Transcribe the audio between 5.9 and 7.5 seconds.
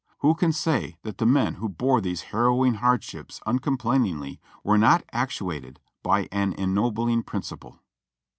by an ennobling prin